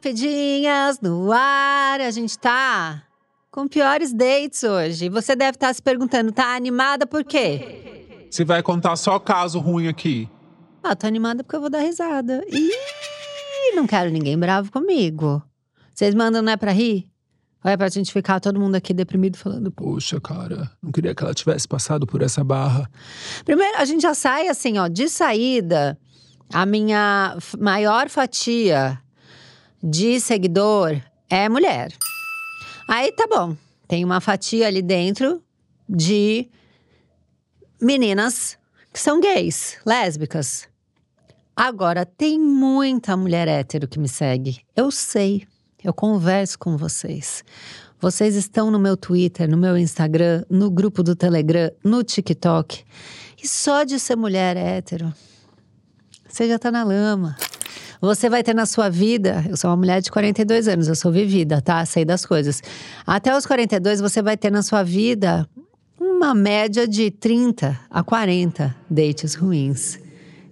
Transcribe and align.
Rapidinhas 0.00 0.98
no 0.98 1.30
ar, 1.30 2.00
a 2.00 2.10
gente 2.10 2.38
tá 2.38 3.02
com 3.50 3.68
piores 3.68 4.14
dates 4.14 4.64
hoje. 4.64 5.10
Você 5.10 5.36
deve 5.36 5.56
estar 5.56 5.74
se 5.74 5.82
perguntando, 5.82 6.32
tá 6.32 6.56
animada 6.56 7.06
por 7.06 7.22
quê? 7.22 8.26
Você 8.30 8.42
vai 8.42 8.62
contar 8.62 8.96
só 8.96 9.18
caso 9.18 9.58
ruim 9.58 9.88
aqui. 9.88 10.26
Ah, 10.82 10.96
tô 10.96 11.06
animada 11.06 11.44
porque 11.44 11.54
eu 11.54 11.60
vou 11.60 11.68
dar 11.68 11.80
risada. 11.80 12.42
Ih, 12.48 13.76
não 13.76 13.86
quero 13.86 14.08
ninguém 14.08 14.38
bravo 14.38 14.72
comigo. 14.72 15.42
Vocês 15.94 16.14
mandam, 16.14 16.40
não 16.40 16.54
é 16.54 16.56
pra 16.56 16.72
rir? 16.72 17.06
Ou 17.62 17.70
é 17.70 17.76
pra 17.76 17.90
gente 17.90 18.10
ficar 18.10 18.40
todo 18.40 18.58
mundo 18.58 18.76
aqui 18.76 18.94
deprimido 18.94 19.36
falando. 19.36 19.70
Poxa, 19.70 20.18
cara, 20.18 20.70
não 20.82 20.90
queria 20.90 21.14
que 21.14 21.22
ela 21.22 21.34
tivesse 21.34 21.68
passado 21.68 22.06
por 22.06 22.22
essa 22.22 22.42
barra. 22.42 22.90
Primeiro, 23.44 23.76
a 23.76 23.84
gente 23.84 24.00
já 24.00 24.14
sai 24.14 24.48
assim, 24.48 24.78
ó, 24.78 24.88
de 24.88 25.10
saída. 25.10 25.98
A 26.50 26.64
minha 26.64 27.36
maior 27.58 28.08
fatia 28.08 28.98
de 29.82 30.20
seguidor 30.20 31.00
é 31.28 31.48
mulher. 31.48 31.92
Aí 32.88 33.12
tá 33.12 33.26
bom. 33.26 33.56
Tem 33.86 34.04
uma 34.04 34.20
fatia 34.20 34.66
ali 34.66 34.82
dentro 34.82 35.42
de 35.88 36.48
meninas 37.80 38.58
que 38.92 39.00
são 39.00 39.20
gays, 39.20 39.78
lésbicas. 39.86 40.68
Agora, 41.54 42.06
tem 42.06 42.38
muita 42.38 43.16
mulher 43.16 43.46
hétero 43.48 43.86
que 43.86 43.98
me 43.98 44.08
segue. 44.08 44.60
Eu 44.74 44.90
sei. 44.90 45.46
Eu 45.82 45.92
converso 45.92 46.58
com 46.58 46.76
vocês. 46.76 47.42
Vocês 48.00 48.34
estão 48.34 48.70
no 48.70 48.78
meu 48.78 48.96
Twitter, 48.96 49.48
no 49.48 49.56
meu 49.56 49.76
Instagram, 49.76 50.44
no 50.48 50.70
grupo 50.70 51.02
do 51.02 51.14
Telegram, 51.14 51.70
no 51.84 52.02
TikTok. 52.02 52.84
E 53.42 53.46
só 53.46 53.84
de 53.84 53.98
ser 53.98 54.16
mulher 54.16 54.56
hétero, 54.56 55.12
você 56.28 56.48
já 56.48 56.58
tá 56.58 56.70
na 56.70 56.82
lama. 56.82 57.36
Você 58.00 58.30
vai 58.30 58.42
ter 58.42 58.54
na 58.54 58.64
sua 58.64 58.88
vida, 58.88 59.44
eu 59.48 59.56
sou 59.56 59.70
uma 59.70 59.76
mulher 59.76 60.00
de 60.00 60.10
42 60.10 60.68
anos, 60.68 60.88
eu 60.88 60.94
sou 60.94 61.12
vivida, 61.12 61.60
tá? 61.60 61.84
Sei 61.84 62.04
das 62.04 62.24
coisas. 62.24 62.62
Até 63.06 63.36
os 63.36 63.44
42, 63.44 64.00
você 64.00 64.22
vai 64.22 64.36
ter 64.36 64.50
na 64.50 64.62
sua 64.62 64.82
vida 64.82 65.46
uma 65.98 66.34
média 66.34 66.88
de 66.88 67.10
30 67.10 67.78
a 67.90 68.02
40 68.02 68.74
dates 68.88 69.34
ruins. 69.34 69.98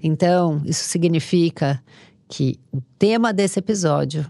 Então, 0.03 0.61
isso 0.65 0.85
significa 0.85 1.83
que 2.29 2.61
o 2.71 2.81
tema 2.99 3.33
desse 3.33 3.59
episódio 3.59 4.25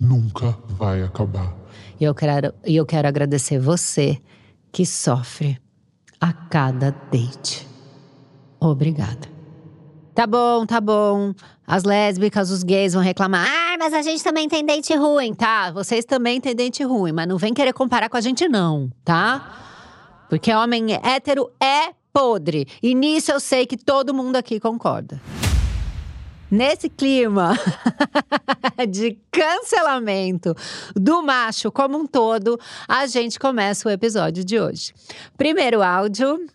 Nunca 0.00 0.56
vai 0.68 1.02
acabar. 1.02 1.54
e 2.00 2.04
eu 2.04 2.14
quero, 2.14 2.52
e 2.66 2.74
eu 2.76 2.86
quero 2.86 3.06
agradecer 3.06 3.58
você 3.58 4.18
que 4.72 4.86
sofre 4.86 5.60
a 6.20 6.32
cada 6.32 6.90
date. 6.90 7.68
Obrigada. 8.58 9.31
Tá 10.14 10.26
bom, 10.26 10.66
tá 10.66 10.80
bom. 10.80 11.32
As 11.66 11.84
lésbicas, 11.84 12.50
os 12.50 12.62
gays 12.62 12.92
vão 12.92 13.02
reclamar. 13.02 13.46
Ah, 13.48 13.76
mas 13.78 13.94
a 13.94 14.02
gente 14.02 14.22
também 14.22 14.46
tem 14.46 14.64
date 14.64 14.94
ruim, 14.94 15.32
tá? 15.32 15.70
Vocês 15.70 16.04
também 16.04 16.38
têm 16.38 16.54
date 16.54 16.82
ruim, 16.84 17.12
mas 17.12 17.26
não 17.26 17.38
vem 17.38 17.54
querer 17.54 17.72
comparar 17.72 18.10
com 18.10 18.16
a 18.18 18.20
gente, 18.20 18.46
não, 18.46 18.90
tá? 19.02 20.26
Porque 20.28 20.52
homem 20.52 20.92
hétero 21.02 21.50
é 21.58 21.94
podre. 22.12 22.66
E 22.82 22.94
nisso 22.94 23.32
eu 23.32 23.40
sei 23.40 23.64
que 23.64 23.76
todo 23.76 24.12
mundo 24.12 24.36
aqui 24.36 24.60
concorda. 24.60 25.20
Nesse 26.50 26.90
clima 26.90 27.58
de 28.90 29.18
cancelamento 29.30 30.54
do 30.94 31.22
macho 31.22 31.72
como 31.72 31.96
um 31.96 32.06
todo, 32.06 32.60
a 32.86 33.06
gente 33.06 33.38
começa 33.38 33.88
o 33.88 33.90
episódio 33.90 34.44
de 34.44 34.60
hoje. 34.60 34.92
Primeiro 35.38 35.82
áudio. 35.82 36.46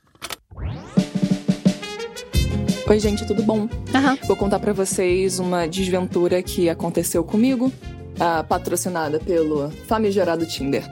Oi, 2.90 3.00
gente, 3.02 3.26
tudo 3.26 3.44
bom? 3.44 3.68
Aham. 3.94 4.18
Vou 4.28 4.38
contar 4.38 4.60
pra 4.60 4.72
vocês 4.72 5.40
uma 5.40 5.68
desventura 5.68 6.42
que 6.42 6.70
aconteceu 6.70 7.22
comigo, 7.22 7.70
ah, 8.18 8.46
patrocinada 8.48 9.20
pelo 9.20 9.70
famigerado 9.88 10.46
Tinder. 10.46 10.90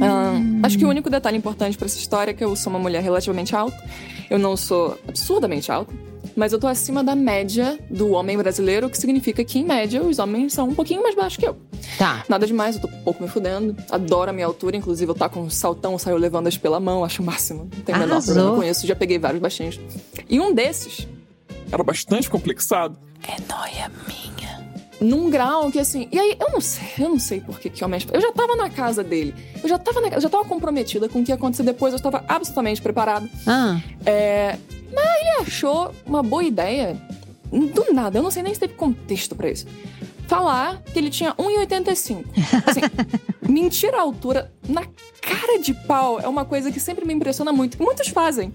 Ah, 0.00 0.34
acho 0.62 0.78
que 0.78 0.84
o 0.84 0.88
único 0.88 1.10
detalhe 1.10 1.36
importante 1.36 1.76
pra 1.76 1.86
essa 1.86 1.98
história 1.98 2.30
é 2.30 2.34
que 2.34 2.44
eu 2.44 2.54
sou 2.54 2.72
uma 2.72 2.78
mulher 2.78 3.02
relativamente 3.02 3.56
alta. 3.56 3.76
Eu 4.30 4.38
não 4.38 4.56
sou 4.56 4.96
absurdamente 5.08 5.72
alta, 5.72 5.92
mas 6.36 6.52
eu 6.52 6.58
tô 6.60 6.68
acima 6.68 7.02
da 7.02 7.16
média 7.16 7.80
do 7.90 8.12
homem 8.12 8.38
brasileiro, 8.38 8.86
o 8.86 8.90
que 8.90 8.96
significa 8.96 9.42
que, 9.42 9.58
em 9.58 9.64
média, 9.64 10.00
os 10.04 10.20
homens 10.20 10.52
são 10.52 10.68
um 10.68 10.74
pouquinho 10.74 11.02
mais 11.02 11.16
baixos 11.16 11.36
que 11.36 11.48
eu. 11.48 11.56
Tá. 11.98 12.24
Nada 12.28 12.46
demais, 12.46 12.76
eu 12.76 12.82
tô 12.82 12.88
pouco 13.02 13.20
me 13.20 13.28
fudendo. 13.28 13.76
Adoro 13.90 14.30
a 14.30 14.32
minha 14.32 14.46
altura, 14.46 14.76
inclusive 14.76 15.10
eu 15.10 15.16
tá 15.16 15.28
com 15.28 15.40
um 15.40 15.50
saltão, 15.50 15.98
saio 15.98 16.16
levando 16.16 16.46
as 16.46 16.56
pela 16.56 16.78
mão, 16.78 17.04
acho 17.04 17.20
o 17.22 17.26
máximo. 17.26 17.68
Não 17.74 17.82
tem 17.82 17.98
menor 17.98 18.22
problema 18.22 18.54
com 18.54 18.62
isso, 18.62 18.86
já 18.86 18.94
peguei 18.94 19.18
vários 19.18 19.42
baixinhos. 19.42 19.80
E 20.30 20.38
um 20.38 20.54
desses 20.54 21.08
era 21.70 21.82
bastante 21.82 22.28
complexado. 22.30 22.98
É 23.26 23.36
noia 23.52 23.90
minha. 24.06 24.64
Num 25.00 25.28
grau 25.28 25.70
que 25.70 25.78
assim. 25.78 26.08
E 26.12 26.18
aí, 26.18 26.36
eu 26.40 26.50
não 26.52 26.60
sei, 26.60 26.88
eu 26.98 27.08
não 27.08 27.18
sei 27.18 27.40
por 27.40 27.58
que 27.58 27.68
que 27.68 27.84
homens. 27.84 28.06
Eu 28.12 28.20
já 28.20 28.32
tava 28.32 28.54
na 28.56 28.70
casa 28.70 29.02
dele. 29.02 29.34
Eu 29.62 29.68
já 29.68 29.78
tava, 29.78 30.00
na- 30.00 30.08
eu 30.08 30.20
já 30.20 30.28
tava 30.28 30.44
comprometida 30.44 31.08
com 31.08 31.20
o 31.20 31.24
que 31.24 31.30
ia 31.30 31.34
acontecer 31.34 31.62
depois, 31.62 31.92
eu 31.92 31.96
estava 31.96 32.24
absolutamente 32.28 32.80
preparada. 32.80 33.28
Ah, 33.46 33.80
É, 34.06 34.56
mas 34.94 35.04
ele 35.20 35.30
achou 35.42 35.92
uma 36.06 36.22
boa 36.22 36.44
ideia, 36.44 36.96
do 37.50 37.92
nada, 37.92 38.18
eu 38.18 38.22
não 38.22 38.30
sei 38.30 38.42
nem 38.42 38.54
se 38.54 38.60
teve 38.60 38.74
contexto 38.74 39.34
pra 39.34 39.50
isso. 39.50 39.66
Falar 40.26 40.80
que 40.82 40.98
ele 40.98 41.10
tinha 41.10 41.34
1,85. 41.34 42.24
Assim, 42.66 42.80
mentir 43.46 43.94
a 43.94 44.00
altura 44.00 44.50
na 44.68 44.82
cara 45.20 45.58
de 45.60 45.74
pau 45.74 46.18
é 46.20 46.26
uma 46.28 46.44
coisa 46.44 46.72
que 46.72 46.80
sempre 46.80 47.04
me 47.04 47.12
impressiona 47.12 47.52
muito. 47.52 47.82
Muitos 47.82 48.08
fazem, 48.08 48.52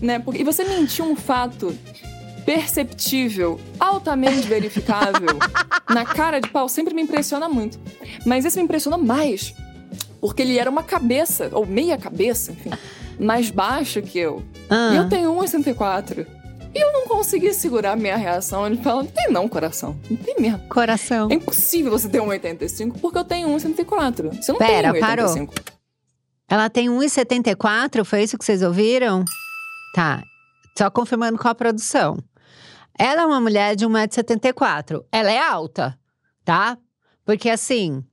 né? 0.00 0.18
Porque, 0.18 0.40
e 0.40 0.44
você 0.44 0.64
mentir 0.64 1.04
um 1.04 1.14
fato 1.14 1.76
perceptível, 2.44 3.60
altamente 3.78 4.46
verificável, 4.46 5.38
na 5.88 6.04
cara 6.04 6.40
de 6.40 6.48
pau 6.48 6.68
sempre 6.68 6.94
me 6.94 7.02
impressiona 7.02 7.48
muito. 7.48 7.78
Mas 8.26 8.44
esse 8.44 8.56
me 8.58 8.64
impressiona 8.64 8.98
mais 8.98 9.54
porque 10.22 10.40
ele 10.40 10.56
era 10.56 10.70
uma 10.70 10.84
cabeça, 10.84 11.50
ou 11.50 11.66
meia 11.66 11.98
cabeça, 11.98 12.52
enfim, 12.52 12.70
mais 13.18 13.50
baixo 13.50 14.00
que 14.00 14.20
eu. 14.20 14.40
ah. 14.70 14.90
E 14.92 14.96
eu 14.96 15.08
tenho 15.08 15.34
1,64. 15.34 16.24
E 16.72 16.80
eu 16.80 16.92
não 16.92 17.06
consegui 17.08 17.52
segurar 17.52 17.92
a 17.92 17.96
minha 17.96 18.16
reação. 18.16 18.64
Ele 18.64 18.76
fala: 18.76 19.02
não 19.02 19.10
tem 19.10 19.30
não, 19.30 19.48
coração. 19.48 19.98
Não 20.08 20.16
tem 20.16 20.36
mesmo. 20.38 20.60
Coração. 20.68 21.28
É 21.28 21.34
impossível 21.34 21.90
você 21.90 22.08
ter 22.08 22.20
1,85 22.20 23.00
porque 23.00 23.18
eu 23.18 23.24
tenho 23.24 23.48
1,64. 23.48 24.40
Você 24.40 24.52
não 24.52 24.58
Pera, 24.58 24.92
tem 24.92 25.02
1,85. 25.02 25.06
parou. 25.06 25.48
Ela 26.48 26.70
tem 26.70 26.88
1,74, 26.88 28.04
foi 28.04 28.22
isso 28.22 28.38
que 28.38 28.44
vocês 28.44 28.62
ouviram? 28.62 29.24
Tá. 29.94 30.22
Só 30.78 30.88
confirmando 30.88 31.36
com 31.36 31.48
a 31.48 31.54
produção. 31.54 32.16
Ela 32.98 33.22
é 33.22 33.26
uma 33.26 33.40
mulher 33.40 33.74
de 33.76 33.86
1,74m. 33.86 35.04
Ela 35.10 35.30
é 35.32 35.38
alta, 35.38 35.98
tá? 36.44 36.76
Porque 37.24 37.48
assim, 37.48 38.04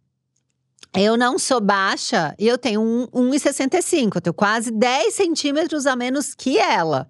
eu 0.96 1.18
não 1.18 1.38
sou 1.38 1.60
baixa 1.62 2.34
e 2.40 2.48
eu 2.48 2.58
tenho 2.58 2.82
um- 2.82 3.08
1,65. 3.14 4.18
Eu 4.18 4.22
tenho 4.22 4.34
quase 4.34 4.72
10 4.72 5.14
centímetros 5.14 5.86
a 5.86 5.96
menos 5.96 6.34
que 6.34 6.58
ela, 6.58 7.10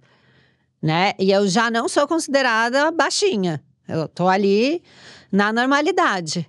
né? 0.82 1.14
E 1.20 1.32
eu 1.32 1.48
já 1.48 1.70
não 1.70 1.88
sou 1.88 2.08
considerada 2.08 2.92
baixinha. 2.92 3.64
Eu 3.88 4.08
tô 4.08 4.28
ali 4.28 4.84
na 5.32 5.52
normalidade 5.54 6.48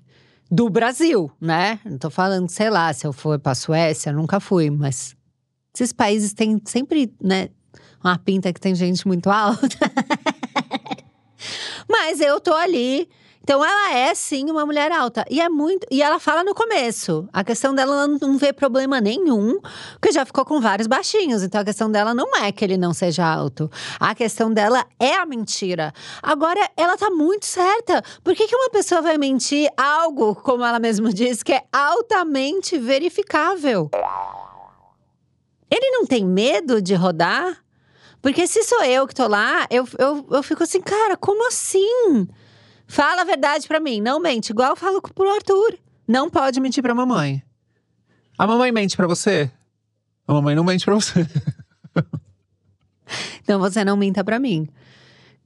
do 0.51 0.69
Brasil, 0.69 1.31
né? 1.41 1.79
Não 1.85 1.99
tô 1.99 2.11
falando, 2.11 2.49
sei 2.49 2.71
lá, 2.71 2.93
se 2.93 3.07
eu 3.07 3.13
for 3.13 3.39
pra 3.39 3.55
Suécia, 3.55 4.13
nunca 4.13 4.41
fui, 4.41 4.69
mas 4.71 5.15
esses 5.75 5.93
países 5.93 6.33
têm 6.33 6.61
sempre, 6.65 7.15
né, 7.23 7.49
uma 8.03 8.19
pinta 8.19 8.53
que 8.53 8.61
tem 8.61 8.75
gente 8.75 9.07
muito 9.07 9.31
alta. 9.31 9.69
mas 12.01 12.19
eu 12.19 12.41
tô 12.41 12.55
ali. 12.55 13.07
Então 13.43 13.65
ela 13.65 13.95
é 13.95 14.15
sim 14.15 14.51
uma 14.51 14.65
mulher 14.65 14.93
alta 14.93 15.25
e 15.31 15.41
é 15.41 15.49
muito 15.49 15.87
e 15.91 16.03
ela 16.03 16.19
fala 16.19 16.43
no 16.43 16.55
começo. 16.55 17.29
A 17.31 17.45
questão 17.45 17.75
dela 17.75 17.93
ela 17.93 18.07
não 18.07 18.39
vê 18.39 18.53
problema 18.53 19.01
nenhum, 19.01 19.59
porque 19.93 20.13
já 20.13 20.25
ficou 20.25 20.45
com 20.47 20.61
vários 20.61 20.87
baixinhos. 20.87 21.43
Então 21.43 21.61
a 21.61 21.65
questão 21.65 21.91
dela 21.91 22.15
não 22.15 22.35
é 22.37 22.51
que 22.53 22.65
ele 22.65 22.79
não 22.79 22.95
seja 22.95 23.27
alto. 23.27 23.71
A 23.99 24.15
questão 24.15 24.51
dela 24.53 24.87
é 24.99 25.15
a 25.15 25.27
mentira. 25.27 25.93
Agora 26.23 26.71
ela 26.75 26.97
tá 26.97 27.11
muito 27.11 27.45
certa. 27.45 28.03
Por 28.25 28.35
que, 28.35 28.47
que 28.47 28.57
uma 28.57 28.71
pessoa 28.71 29.03
vai 29.03 29.19
mentir 29.19 29.71
algo, 29.77 30.35
como 30.37 30.65
ela 30.65 30.79
mesma 30.79 31.13
diz, 31.13 31.43
que 31.43 31.53
é 31.53 31.65
altamente 31.71 32.79
verificável? 32.79 33.91
Ele 35.71 35.91
não 35.91 36.07
tem 36.07 36.25
medo 36.25 36.81
de 36.81 36.95
rodar? 36.95 37.63
Porque 38.23 38.47
se 38.47 38.63
sou 38.63 38.85
eu 38.85 39.07
que 39.07 39.15
tô 39.15 39.27
lá, 39.27 39.67
eu, 39.71 39.89
eu, 39.99 40.27
eu 40.31 40.43
fico 40.43 40.63
assim, 40.63 40.81
cara, 40.81 41.17
como 41.17 41.49
assim? 41.49 42.29
Fala 42.87 43.23
a 43.23 43.25
verdade 43.25 43.67
pra 43.67 43.81
mim, 43.81 44.01
não 44.01 44.21
mente, 44.21 44.51
igual 44.51 44.71
eu 44.71 44.77
falo 44.77 45.01
pro 45.01 45.31
Arthur. 45.31 45.79
Não 46.07 46.29
pode 46.29 46.61
mentir 46.61 46.83
pra 46.83 46.95
mamãe. 46.95 47.43
A 48.37 48.47
mamãe 48.47 48.73
mente 48.73 48.97
pra 48.97 49.07
você? 49.07 49.51
A 50.27 50.33
mamãe 50.33 50.55
não 50.55 50.65
mente 50.65 50.85
pra 50.85 50.95
você. 50.95 51.27
Então 53.43 53.59
você 53.59 53.85
não 53.85 53.97
minta 53.97 54.23
pra 54.23 54.39
mim. 54.39 54.69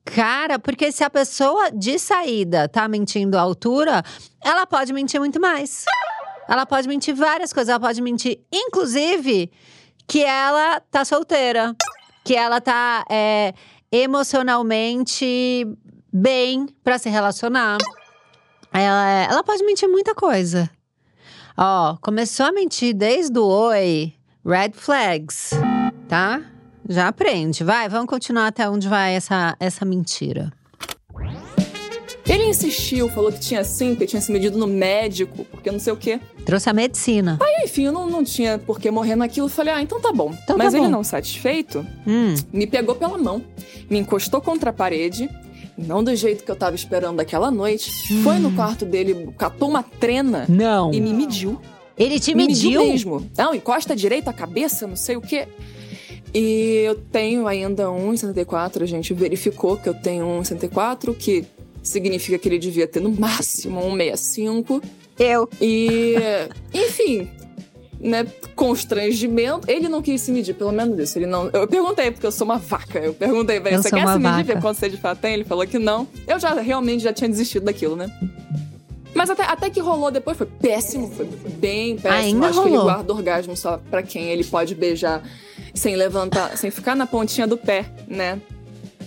Cara, 0.04 0.58
porque 0.58 0.92
se 0.92 1.02
a 1.02 1.08
pessoa 1.08 1.70
de 1.70 1.98
saída 1.98 2.68
tá 2.68 2.86
mentindo 2.86 3.38
a 3.38 3.40
altura, 3.40 4.02
ela 4.42 4.66
pode 4.66 4.92
mentir 4.92 5.18
muito 5.18 5.40
mais. 5.40 5.86
Ela 6.46 6.66
pode 6.66 6.86
mentir 6.86 7.14
várias 7.14 7.52
coisas. 7.52 7.70
Ela 7.70 7.80
pode 7.80 8.02
mentir, 8.02 8.40
inclusive, 8.52 9.50
que 10.06 10.22
ela 10.22 10.80
tá 10.80 11.04
solteira. 11.04 11.74
Que 12.24 12.34
ela 12.34 12.60
tá 12.60 13.04
é, 13.10 13.52
emocionalmente 13.92 15.66
bem 16.12 16.66
pra 16.82 16.98
se 16.98 17.08
relacionar. 17.08 17.78
Ela, 18.72 19.26
ela 19.30 19.44
pode 19.44 19.64
mentir 19.64 19.88
muita 19.88 20.14
coisa. 20.14 20.70
Ó, 21.56 21.96
começou 22.00 22.46
a 22.46 22.52
mentir 22.52 22.94
desde 22.94 23.38
o 23.38 23.46
oi, 23.46 24.12
red 24.44 24.72
flags, 24.72 25.50
tá? 26.08 26.42
Já 26.88 27.08
aprende. 27.08 27.62
Vai, 27.62 27.88
vamos 27.88 28.08
continuar 28.08 28.48
até 28.48 28.68
onde 28.68 28.88
vai 28.88 29.14
essa, 29.14 29.56
essa 29.60 29.84
mentira. 29.84 30.52
Ele 32.26 32.44
insistiu, 32.46 33.08
falou 33.10 33.30
que 33.30 33.38
tinha 33.38 33.62
sim, 33.64 33.94
que 33.94 34.06
tinha 34.06 34.20
se 34.20 34.32
medido 34.32 34.56
no 34.56 34.66
médico, 34.66 35.44
porque 35.50 35.70
não 35.70 35.78
sei 35.78 35.92
o 35.92 35.96
quê. 35.96 36.18
Trouxe 36.46 36.70
a 36.70 36.72
medicina. 36.72 37.38
Aí, 37.42 37.64
enfim, 37.64 37.84
eu 37.84 37.92
não, 37.92 38.08
não 38.08 38.24
tinha 38.24 38.58
por 38.58 38.80
que 38.80 38.90
morrer 38.90 39.14
naquilo. 39.14 39.48
Falei, 39.48 39.74
ah, 39.74 39.82
então 39.82 40.00
tá 40.00 40.10
bom. 40.12 40.30
Então 40.42 40.56
tá 40.56 40.64
Mas 40.64 40.72
ele 40.72 40.84
bom. 40.84 40.90
não 40.90 41.04
satisfeito, 41.04 41.86
Hum, 42.06 42.34
me 42.52 42.66
pegou 42.66 42.94
pela 42.94 43.18
mão, 43.18 43.42
me 43.90 43.98
encostou 43.98 44.40
contra 44.40 44.70
a 44.70 44.72
parede, 44.72 45.28
não 45.76 46.02
do 46.02 46.14
jeito 46.16 46.44
que 46.44 46.50
eu 46.50 46.56
tava 46.56 46.74
esperando 46.74 47.16
daquela 47.16 47.50
noite. 47.50 47.90
Foi 48.22 48.38
no 48.38 48.52
quarto 48.52 48.86
dele, 48.86 49.28
catou 49.36 49.68
uma 49.68 49.82
trena 49.82 50.46
não. 50.48 50.94
e 50.94 51.00
me 51.00 51.12
mediu. 51.12 51.60
Ele 51.96 52.18
te 52.18 52.34
Me 52.34 52.46
mediu? 52.46 52.80
mesmo. 52.86 53.30
Não, 53.36 53.54
encosta 53.54 53.94
direito 53.94 54.28
a 54.28 54.32
cabeça, 54.32 54.86
não 54.86 54.96
sei 54.96 55.16
o 55.16 55.20
quê. 55.20 55.46
E 56.34 56.82
eu 56.86 56.96
tenho 56.96 57.46
ainda 57.46 57.84
1,64. 57.84 58.82
A 58.82 58.86
gente 58.86 59.14
verificou 59.14 59.76
que 59.76 59.88
eu 59.88 59.94
tenho 59.94 60.26
1,64, 60.40 61.14
que 61.16 61.44
significa 61.84 62.38
que 62.38 62.48
ele 62.48 62.58
devia 62.58 62.88
ter 62.88 63.00
no 63.00 63.10
máximo 63.10 63.80
1,65. 63.80 64.82
Eu. 65.16 65.48
E, 65.60 66.16
enfim, 66.72 67.28
né, 68.00 68.26
constrangimento. 68.56 69.70
Ele 69.70 69.88
não 69.88 70.02
quis 70.02 70.20
se 70.20 70.32
medir, 70.32 70.54
pelo 70.54 70.72
menos 70.72 70.98
isso. 70.98 71.18
Ele 71.18 71.26
não. 71.26 71.48
Eu 71.52 71.68
perguntei, 71.68 72.10
porque 72.10 72.26
eu 72.26 72.32
sou 72.32 72.44
uma 72.46 72.58
vaca. 72.58 72.98
Eu 72.98 73.14
perguntei 73.14 73.60
pra 73.60 73.70
ele: 73.70 73.82
você 73.82 73.90
quer 73.90 74.08
se 74.08 74.18
medir? 74.18 74.44
Ver 74.44 74.60
quanto 74.60 74.78
você 74.78 74.88
de 74.88 74.96
fato 74.96 75.20
tem? 75.20 75.34
Ele 75.34 75.44
falou 75.44 75.66
que 75.66 75.78
não. 75.78 76.08
Eu 76.26 76.40
já 76.40 76.54
realmente 76.54 77.02
já 77.02 77.12
tinha 77.12 77.28
desistido 77.28 77.64
daquilo, 77.64 77.94
né? 77.94 78.10
Mas 79.14 79.30
até, 79.30 79.44
até 79.44 79.70
que 79.70 79.78
rolou 79.78 80.10
depois, 80.10 80.36
foi 80.36 80.46
péssimo, 80.46 81.08
foi 81.08 81.24
bem 81.56 81.96
péssimo. 81.96 82.20
Ainda 82.20 82.48
Acho 82.48 82.62
que 82.62 82.68
ele 82.68 82.76
rolou. 82.76 82.92
guarda 82.92 83.12
orgasmo 83.12 83.56
só 83.56 83.80
pra 83.88 84.02
quem 84.02 84.24
ele 84.30 84.42
pode 84.42 84.74
beijar 84.74 85.22
sem 85.72 85.94
levantar, 85.94 86.56
sem 86.58 86.68
ficar 86.68 86.96
na 86.96 87.06
pontinha 87.06 87.46
do 87.46 87.56
pé, 87.56 87.84
né? 88.08 88.40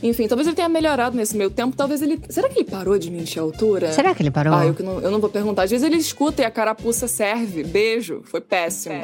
Enfim, 0.03 0.27
talvez 0.27 0.47
ele 0.47 0.55
tenha 0.55 0.69
melhorado 0.69 1.15
nesse 1.15 1.35
meio 1.35 1.49
tempo. 1.49 1.75
Talvez 1.75 2.01
ele. 2.01 2.21
Será 2.29 2.49
que 2.49 2.59
ele 2.59 2.69
parou 2.69 2.97
de 2.97 3.09
mentir 3.09 3.39
a 3.39 3.41
altura? 3.44 3.91
Será 3.91 4.13
que 4.13 4.21
ele 4.21 4.31
parou? 4.31 4.53
Ah, 4.53 4.65
eu, 4.65 4.73
que 4.73 4.83
não, 4.83 4.99
eu 4.99 5.11
não 5.11 5.19
vou 5.19 5.29
perguntar. 5.29 5.63
Às 5.63 5.71
vezes 5.71 5.85
ele 5.85 5.97
escuta 5.97 6.41
e 6.41 6.45
a 6.45 6.51
carapuça 6.51 7.07
serve. 7.07 7.63
Beijo. 7.63 8.21
Foi 8.25 8.41
péssimo. 8.41 8.95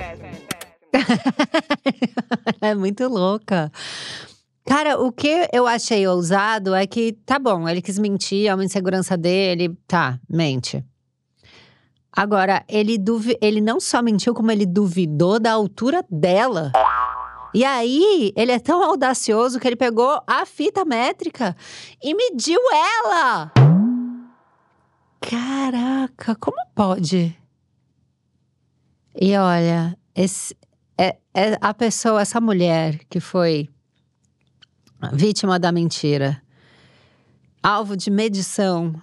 é 2.61 2.75
muito 2.75 3.07
louca. 3.07 3.71
Cara, 4.65 4.97
o 4.99 5.11
que 5.11 5.47
eu 5.51 5.67
achei 5.67 6.07
ousado 6.07 6.73
é 6.73 6.87
que, 6.87 7.13
tá 7.25 7.37
bom, 7.37 7.67
ele 7.67 7.81
quis 7.81 7.99
mentir, 7.99 8.47
é 8.47 8.55
uma 8.55 8.63
insegurança 8.63 9.17
dele, 9.17 9.77
tá, 9.85 10.17
mente. 10.29 10.83
Agora, 12.15 12.63
ele, 12.69 12.97
duvi 12.97 13.35
ele 13.41 13.59
não 13.59 13.79
só 13.79 14.01
mentiu, 14.01 14.33
como 14.33 14.51
ele 14.51 14.65
duvidou 14.65 15.39
da 15.39 15.51
altura 15.51 16.05
dela. 16.09 16.71
E 17.53 17.63
aí, 17.63 18.33
ele 18.35 18.51
é 18.51 18.59
tão 18.59 18.83
audacioso 18.83 19.59
que 19.59 19.67
ele 19.67 19.75
pegou 19.75 20.19
a 20.25 20.45
fita 20.45 20.83
métrica 20.83 21.55
e 22.01 22.15
mediu 22.15 22.59
ela. 22.71 23.51
Caraca, 25.21 26.35
como 26.35 26.57
pode? 26.73 27.37
E 29.15 29.37
olha, 29.37 29.95
esse, 30.15 30.57
é, 30.97 31.17
é 31.33 31.57
a 31.61 31.73
pessoa, 31.73 32.21
essa 32.21 32.41
mulher 32.41 32.99
que 33.07 33.19
foi 33.19 33.69
vítima 35.11 35.59
da 35.59 35.71
mentira, 35.71 36.41
alvo 37.61 37.95
de 37.95 38.09
medição, 38.09 38.99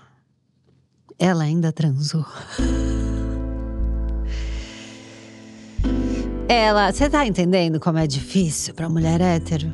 ela 1.18 1.44
ainda 1.44 1.72
transou. 1.72 2.26
Ela, 6.52 6.90
você 6.90 7.08
tá 7.08 7.24
entendendo 7.24 7.78
como 7.78 7.96
é 7.98 8.08
difícil 8.08 8.74
pra 8.74 8.88
mulher 8.88 9.20
hétero? 9.20 9.72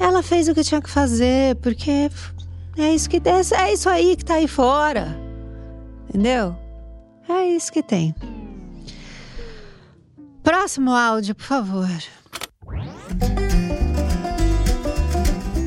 Ela 0.00 0.22
fez 0.22 0.48
o 0.48 0.54
que 0.54 0.64
tinha 0.64 0.80
que 0.80 0.88
fazer, 0.88 1.54
porque 1.56 2.08
é 2.78 2.94
isso 2.94 3.10
que 3.10 3.20
é 3.54 3.72
isso 3.74 3.90
aí 3.90 4.16
que 4.16 4.24
tá 4.24 4.36
aí 4.36 4.48
fora. 4.48 5.14
Entendeu? 6.08 6.56
É 7.28 7.44
isso 7.50 7.70
que 7.70 7.82
tem. 7.82 8.14
Próximo 10.42 10.92
áudio, 10.92 11.34
por 11.34 11.44
favor. 11.44 11.90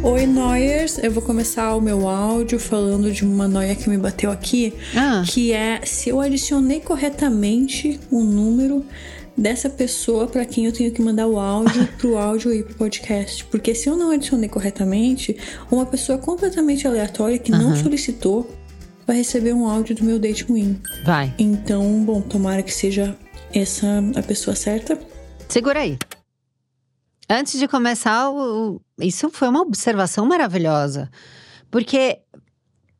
Oi, 0.03 0.25
Noyers. 0.25 0.97
Eu 0.97 1.11
vou 1.11 1.21
começar 1.21 1.75
o 1.75 1.79
meu 1.81 2.09
áudio 2.09 2.57
falando 2.59 3.11
de 3.11 3.23
uma 3.23 3.47
noia 3.47 3.75
que 3.75 3.87
me 3.87 3.97
bateu 3.99 4.31
aqui, 4.31 4.73
Ah. 4.97 5.21
que 5.23 5.53
é 5.53 5.85
se 5.85 6.09
eu 6.09 6.19
adicionei 6.19 6.79
corretamente 6.79 7.99
o 8.09 8.23
número 8.23 8.83
dessa 9.37 9.69
pessoa 9.69 10.27
para 10.27 10.45
quem 10.45 10.65
eu 10.65 10.71
tenho 10.71 10.91
que 10.91 11.01
mandar 11.01 11.27
o 11.27 11.39
áudio 11.39 11.87
pro 11.97 12.17
áudio 12.17 12.53
e 12.53 12.63
pro 12.63 12.75
podcast. 12.75 13.45
Porque 13.45 13.73
se 13.73 13.89
eu 13.89 13.95
não 13.95 14.11
adicionei 14.11 14.49
corretamente, 14.49 15.37
uma 15.71 15.85
pessoa 15.85 16.17
completamente 16.17 16.87
aleatória 16.87 17.39
que 17.39 17.51
não 17.51 17.75
solicitou 17.75 18.49
vai 19.05 19.17
receber 19.17 19.53
um 19.53 19.67
áudio 19.67 19.95
do 19.95 20.03
meu 20.03 20.19
date 20.19 20.43
ruim. 20.43 20.81
Vai. 21.03 21.33
Então, 21.37 22.03
bom, 22.03 22.21
tomara 22.21 22.61
que 22.61 22.73
seja 22.73 23.17
essa 23.53 23.87
a 24.15 24.23
pessoa 24.23 24.55
certa. 24.55 24.99
Segura 25.49 25.79
aí. 25.79 25.97
Antes 27.29 27.59
de 27.59 27.67
começar, 27.67 28.29
isso 28.99 29.29
foi 29.29 29.47
uma 29.47 29.61
observação 29.61 30.25
maravilhosa. 30.25 31.09
Porque 31.69 32.19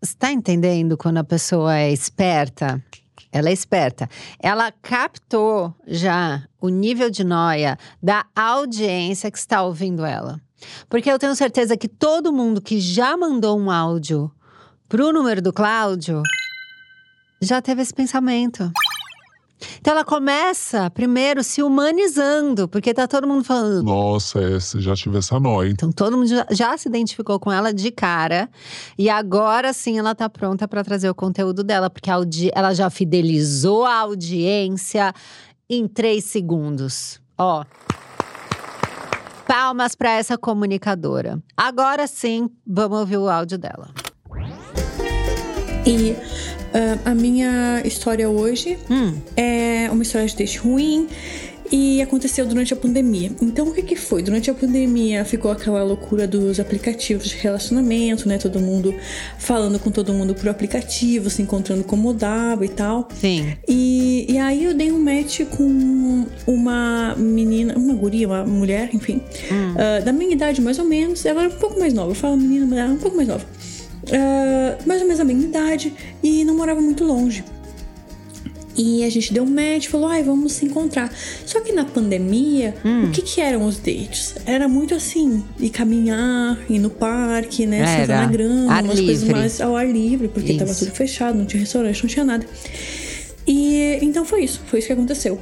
você 0.01 0.15
tá 0.17 0.31
entendendo 0.31 0.97
quando 0.97 1.17
a 1.17 1.23
pessoa 1.23 1.77
é 1.77 1.91
esperta? 1.91 2.81
Ela 3.31 3.49
é 3.49 3.53
esperta. 3.53 4.09
Ela 4.39 4.71
captou 4.71 5.73
já 5.87 6.43
o 6.59 6.69
nível 6.69 7.09
de 7.09 7.23
noia 7.23 7.77
da 8.01 8.25
audiência 8.35 9.31
que 9.31 9.37
está 9.37 9.63
ouvindo 9.63 10.05
ela. 10.05 10.39
Porque 10.89 11.11
eu 11.11 11.19
tenho 11.19 11.35
certeza 11.35 11.75
que 11.75 11.87
todo 11.87 12.33
mundo 12.33 12.61
que 12.61 12.79
já 12.79 13.17
mandou 13.17 13.59
um 13.59 13.71
áudio 13.71 14.31
pro 14.87 15.11
número 15.11 15.41
do 15.41 15.51
Cláudio 15.51 16.21
já 17.41 17.61
teve 17.61 17.81
esse 17.81 17.93
pensamento. 17.93 18.71
Então 19.79 19.93
ela 19.93 20.03
começa 20.03 20.89
primeiro 20.89 21.43
se 21.43 21.61
humanizando, 21.63 22.67
porque 22.67 22.93
tá 22.93 23.07
todo 23.07 23.27
mundo 23.27 23.43
falando. 23.43 23.83
Nossa, 23.83 24.39
é, 24.39 24.59
se 24.59 24.79
já 24.81 24.95
tive 24.95 25.17
essa 25.19 25.39
nóia. 25.39 25.67
hein? 25.67 25.73
Então 25.73 25.91
todo 25.91 26.17
mundo 26.17 26.27
já, 26.27 26.45
já 26.51 26.77
se 26.77 26.87
identificou 26.89 27.39
com 27.39 27.51
ela 27.51 27.73
de 27.73 27.91
cara. 27.91 28.49
E 28.97 29.09
agora 29.09 29.73
sim 29.73 29.97
ela 29.99 30.13
tá 30.15 30.29
pronta 30.29 30.67
para 30.67 30.83
trazer 30.83 31.09
o 31.09 31.15
conteúdo 31.15 31.63
dela, 31.63 31.89
porque 31.89 32.09
a 32.09 32.15
audi- 32.15 32.51
ela 32.53 32.73
já 32.73 32.89
fidelizou 32.89 33.85
a 33.85 33.95
audiência 33.99 35.13
em 35.69 35.87
três 35.87 36.25
segundos. 36.25 37.21
Ó. 37.37 37.63
Palmas 39.47 39.95
para 39.95 40.11
essa 40.11 40.37
comunicadora. 40.37 41.41
Agora 41.57 42.07
sim, 42.07 42.49
vamos 42.65 42.99
ouvir 42.99 43.17
o 43.17 43.29
áudio 43.29 43.57
dela. 43.57 43.89
E 45.85 46.15
ah, 46.73 47.11
a 47.11 47.15
minha 47.15 47.81
história 47.85 48.29
hoje 48.29 48.77
Hum, 48.89 49.15
é 49.35 49.89
uma 49.91 50.03
história 50.03 50.27
de 50.27 50.35
date 50.35 50.57
ruim 50.57 51.07
e 51.71 52.01
aconteceu 52.01 52.45
durante 52.45 52.73
a 52.73 52.75
pandemia. 52.75 53.31
Então, 53.41 53.69
o 53.69 53.73
que, 53.73 53.81
que 53.81 53.95
foi? 53.95 54.21
Durante 54.21 54.51
a 54.51 54.53
pandemia 54.53 55.23
ficou 55.23 55.49
aquela 55.49 55.81
loucura 55.83 56.27
dos 56.27 56.59
aplicativos 56.59 57.29
de 57.29 57.37
relacionamento, 57.37 58.27
né? 58.27 58.37
Todo 58.37 58.59
mundo 58.59 58.93
falando 59.39 59.79
com 59.79 59.89
todo 59.89 60.13
mundo 60.13 60.35
por 60.35 60.49
aplicativo, 60.49 61.29
se 61.29 61.41
encontrando 61.41 61.83
como 61.85 62.13
dava 62.13 62.65
e 62.65 62.69
tal. 62.69 63.07
sim. 63.19 63.53
E, 63.67 64.25
e 64.27 64.37
aí 64.37 64.65
eu 64.65 64.73
dei 64.73 64.91
um 64.91 64.99
match 64.99 65.41
com 65.45 66.25
uma 66.45 67.15
menina, 67.17 67.73
uma 67.77 67.93
guria, 67.93 68.27
uma 68.27 68.45
mulher, 68.45 68.89
enfim, 68.93 69.21
ah, 69.77 70.01
da 70.01 70.11
minha 70.11 70.33
idade 70.33 70.59
mais 70.59 70.77
ou 70.77 70.85
menos. 70.85 71.25
Ela 71.25 71.43
era 71.43 71.53
um 71.53 71.57
pouco 71.57 71.79
mais 71.79 71.93
nova, 71.93 72.11
eu 72.11 72.15
falo 72.15 72.35
menina, 72.35 72.65
mas 72.65 72.79
ela 72.79 72.87
era 72.87 72.93
um 72.93 72.97
pouco 72.99 73.15
mais 73.15 73.29
nova. 73.29 73.45
Ah, 74.11 74.77
mais 74.85 75.01
ou 75.01 75.07
menos 75.07 75.19
da 75.19 75.23
minha 75.23 75.43
idade 75.43 75.93
e 76.21 76.43
não 76.43 76.55
morava 76.55 76.81
muito 76.81 77.03
longe. 77.03 77.43
E 78.75 79.03
a 79.03 79.09
gente 79.09 79.33
deu 79.33 79.43
um 79.43 79.49
match, 79.49 79.87
falou, 79.87 80.07
ai, 80.07 80.23
vamos 80.23 80.53
se 80.53 80.65
encontrar. 80.65 81.13
Só 81.45 81.59
que 81.59 81.73
na 81.73 81.83
pandemia, 81.83 82.73
o 83.05 83.11
que 83.11 83.21
que 83.21 83.41
eram 83.41 83.65
os 83.65 83.77
dates? 83.77 84.35
Era 84.45 84.67
muito 84.67 84.95
assim, 84.95 85.43
ir 85.59 85.69
caminhar, 85.69 86.57
ir 86.69 86.79
no 86.79 86.89
parque, 86.89 87.65
né? 87.65 87.79
Era. 87.79 88.01
Sentar 88.01 88.25
na 88.25 88.31
grama, 88.31 88.73
Ar 88.73 88.83
umas 88.83 88.99
coisas 88.99 89.23
livre. 89.23 89.35
mais 89.35 89.61
ao 89.61 89.75
ar 89.75 89.87
livre, 89.87 90.29
porque 90.29 90.53
tava 90.53 90.71
Isso. 90.71 90.85
tudo 90.85 90.95
fechado, 90.95 91.37
não 91.37 91.45
tinha 91.45 91.59
restaurante, 91.59 92.01
não 92.01 92.09
tinha 92.09 92.25
nada. 92.25 92.45
E 93.45 93.97
então 94.01 94.23
foi 94.23 94.43
isso, 94.45 94.61
foi 94.67 94.79
isso 94.79 94.87
que 94.87 94.93
aconteceu. 94.93 95.39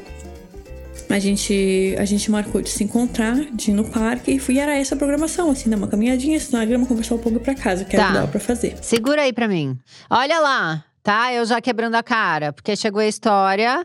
A 1.09 1.17
gente, 1.17 1.95
a 1.97 2.05
gente 2.05 2.29
marcou 2.29 2.61
de 2.61 2.69
se 2.69 2.83
encontrar, 2.83 3.35
de 3.51 3.71
ir 3.71 3.73
no 3.73 3.83
parque, 3.83 4.31
e 4.31 4.39
fui, 4.39 4.59
era 4.59 4.75
essa 4.77 4.93
a 4.93 4.97
programação, 4.97 5.49
assim, 5.49 5.67
dar 5.69 5.77
uma 5.77 5.87
caminhadinha, 5.87 6.39
sentar 6.39 6.59
na 6.59 6.65
grama, 6.65 6.85
conversar 6.85 7.15
um 7.15 7.19
pouco 7.19 7.39
pra 7.39 7.55
casa, 7.55 7.83
que 7.83 7.95
era 7.95 8.03
o 8.03 8.07
Tá. 8.07 8.11
que 8.13 8.19
dava 8.19 8.31
pra 8.31 8.39
fazer. 8.39 8.77
Segura 8.83 9.23
aí 9.23 9.33
pra 9.33 9.47
mim. 9.47 9.75
Olha 10.07 10.39
lá, 10.39 10.85
tá? 11.01 11.33
Eu 11.33 11.45
já 11.47 11.59
quebrando 11.59 11.95
a 11.95 12.03
cara, 12.03 12.53
porque 12.53 12.75
chegou 12.75 13.01
a 13.01 13.07
história 13.07 13.83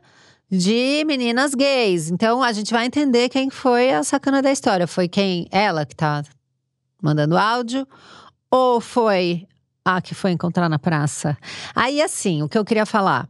de 0.50 1.02
meninas 1.06 1.54
gays. 1.54 2.10
Então 2.10 2.42
a 2.42 2.52
gente 2.52 2.70
vai 2.72 2.84
entender 2.84 3.30
quem 3.30 3.48
foi 3.48 3.90
a 3.92 4.04
sacana 4.04 4.42
da 4.42 4.52
história. 4.52 4.86
Foi 4.86 5.08
quem? 5.08 5.48
Ela 5.50 5.86
que 5.86 5.96
tá 5.96 6.22
mandando 7.02 7.38
áudio? 7.38 7.88
Ou 8.50 8.82
foi 8.82 9.46
a 9.82 10.00
que 10.02 10.14
foi 10.14 10.30
encontrar 10.32 10.68
na 10.68 10.78
praça. 10.78 11.36
Aí, 11.74 12.00
assim, 12.02 12.42
o 12.42 12.48
que 12.48 12.56
eu 12.58 12.64
queria 12.64 12.84
falar. 12.86 13.26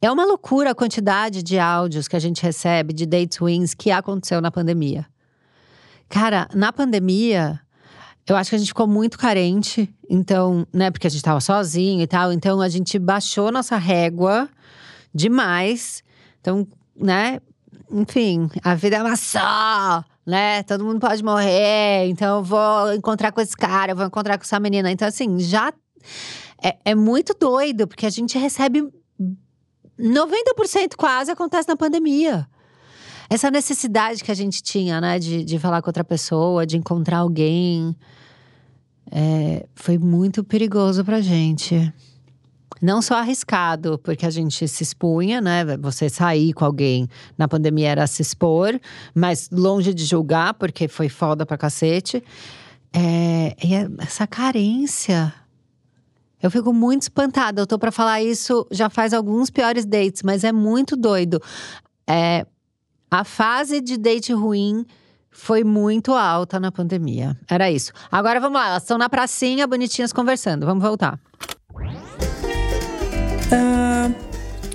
É 0.00 0.10
uma 0.10 0.24
loucura 0.24 0.70
a 0.70 0.74
quantidade 0.74 1.42
de 1.42 1.58
áudios 1.58 2.06
que 2.06 2.16
a 2.16 2.18
gente 2.18 2.42
recebe 2.42 2.92
de 2.92 3.06
dates 3.06 3.38
wins 3.40 3.74
que 3.74 3.90
aconteceu 3.90 4.40
na 4.40 4.50
pandemia. 4.50 5.06
Cara, 6.08 6.48
na 6.54 6.72
pandemia, 6.72 7.60
eu 8.28 8.36
acho 8.36 8.50
que 8.50 8.56
a 8.56 8.58
gente 8.58 8.68
ficou 8.68 8.86
muito 8.86 9.18
carente, 9.18 9.92
então, 10.08 10.66
né, 10.72 10.90
porque 10.90 11.06
a 11.06 11.10
gente 11.10 11.22
tava 11.22 11.40
sozinho 11.40 12.02
e 12.02 12.06
tal, 12.06 12.32
então 12.32 12.60
a 12.60 12.68
gente 12.68 12.98
baixou 12.98 13.50
nossa 13.50 13.76
régua 13.76 14.48
demais. 15.14 16.02
Então, 16.40 16.66
né, 16.94 17.40
enfim, 17.90 18.50
a 18.62 18.74
vida 18.74 18.96
é 18.96 19.02
uma 19.02 19.16
só, 19.16 20.04
né? 20.26 20.62
Todo 20.64 20.84
mundo 20.84 21.00
pode 21.00 21.22
morrer, 21.24 22.06
então 22.08 22.38
eu 22.38 22.42
vou 22.42 22.92
encontrar 22.92 23.32
com 23.32 23.40
esse 23.40 23.56
cara, 23.56 23.92
eu 23.92 23.96
vou 23.96 24.06
encontrar 24.06 24.36
com 24.36 24.44
essa 24.44 24.60
menina. 24.60 24.90
Então, 24.90 25.08
assim, 25.08 25.38
já 25.38 25.72
é, 26.62 26.76
é 26.84 26.94
muito 26.94 27.34
doido, 27.38 27.86
porque 27.86 28.06
a 28.06 28.10
gente 28.10 28.36
recebe 28.36 28.82
90% 29.98 30.94
quase 30.96 31.30
acontece 31.30 31.68
na 31.68 31.76
pandemia. 31.76 32.46
Essa 33.28 33.50
necessidade 33.50 34.22
que 34.22 34.30
a 34.30 34.34
gente 34.34 34.62
tinha, 34.62 35.00
né, 35.00 35.18
de, 35.18 35.44
de 35.44 35.58
falar 35.58 35.82
com 35.82 35.88
outra 35.88 36.04
pessoa, 36.04 36.64
de 36.64 36.76
encontrar 36.76 37.18
alguém, 37.18 37.96
é, 39.10 39.66
foi 39.74 39.98
muito 39.98 40.44
perigoso 40.44 41.04
pra 41.04 41.20
gente. 41.20 41.92
Não 42.80 43.00
só 43.00 43.16
arriscado, 43.16 43.98
porque 43.98 44.26
a 44.26 44.30
gente 44.30 44.68
se 44.68 44.82
expunha, 44.82 45.40
né? 45.40 45.64
Você 45.78 46.10
sair 46.10 46.52
com 46.52 46.64
alguém 46.64 47.08
na 47.36 47.48
pandemia 47.48 47.88
era 47.88 48.06
se 48.06 48.20
expor, 48.20 48.78
mas 49.14 49.48
longe 49.50 49.94
de 49.94 50.04
julgar, 50.04 50.54
porque 50.54 50.86
foi 50.86 51.08
foda 51.08 51.46
pra 51.46 51.56
cacete. 51.56 52.22
É, 52.92 53.56
e 53.64 53.74
é 53.74 53.88
essa 53.98 54.26
carência. 54.26 55.32
Eu 56.42 56.50
fico 56.50 56.72
muito 56.72 57.02
espantada. 57.02 57.62
Eu 57.62 57.66
tô 57.66 57.78
pra 57.78 57.90
falar 57.90 58.22
isso 58.22 58.66
já 58.70 58.90
faz 58.90 59.12
alguns 59.12 59.50
piores 59.50 59.84
dates, 59.84 60.22
mas 60.22 60.44
é 60.44 60.52
muito 60.52 60.96
doido. 60.96 61.40
É, 62.08 62.46
a 63.10 63.24
fase 63.24 63.80
de 63.80 63.96
date 63.96 64.32
ruim 64.32 64.84
foi 65.30 65.62
muito 65.62 66.12
alta 66.12 66.58
na 66.58 66.72
pandemia. 66.72 67.36
Era 67.48 67.70
isso. 67.70 67.92
Agora 68.10 68.40
vamos 68.40 68.58
lá, 68.58 68.68
elas 68.68 68.82
estão 68.82 68.96
na 68.96 69.08
pracinha, 69.08 69.66
bonitinhas 69.66 70.12
conversando. 70.12 70.64
Vamos 70.66 70.82
voltar. 70.82 71.18
Ah, 73.52 74.10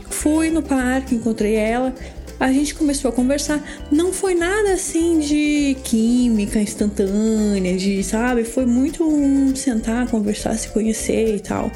fui 0.10 0.50
no 0.50 0.62
parque, 0.62 1.15
encontrei 1.15 1.56
ela. 1.56 1.94
A 2.42 2.52
gente 2.52 2.74
começou 2.74 3.10
a 3.10 3.12
conversar. 3.12 3.64
Não 3.92 4.12
foi 4.12 4.34
nada 4.34 4.74
assim 4.74 5.20
de 5.20 5.78
química 5.84 6.60
instantânea, 6.60 7.78
de, 7.78 8.04
sabe? 8.04 8.44
Foi 8.44 8.66
muito 8.66 9.08
um 9.08 9.56
sentar, 9.56 10.10
conversar, 10.10 10.58
se 10.58 10.70
conhecer 10.70 11.36
e 11.36 11.40
tal. 11.40 11.70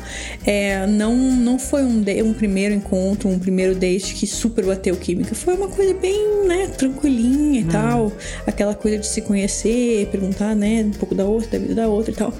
É, 0.44 0.88
não, 0.88 1.16
não 1.16 1.60
foi 1.60 1.84
um, 1.84 2.02
de- 2.02 2.24
um 2.24 2.34
primeiro 2.34 2.74
encontro, 2.74 3.30
um 3.30 3.38
primeiro 3.38 3.76
date 3.76 4.16
que 4.16 4.26
super 4.26 4.66
bateu 4.66 4.96
química. 4.96 5.36
Foi 5.36 5.54
uma 5.54 5.68
coisa 5.68 5.94
bem, 5.94 6.48
né, 6.48 6.66
tranquilinha 6.76 7.60
e 7.60 7.66
tal. 7.66 8.12
Aquela 8.48 8.74
coisa 8.74 8.98
de 8.98 9.06
se 9.06 9.22
conhecer, 9.22 10.08
perguntar, 10.12 10.56
né, 10.56 10.82
um 10.84 10.98
pouco 10.98 11.14
da 11.14 11.26
outra, 11.26 11.52
da 11.52 11.60
vida 11.60 11.76
da 11.76 11.88
outra 11.88 12.12
e 12.12 12.16
tal. 12.16 12.34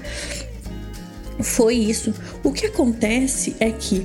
Foi 1.40 1.76
isso. 1.76 2.12
O 2.42 2.50
que 2.50 2.66
acontece 2.66 3.54
é 3.60 3.70
que 3.70 4.04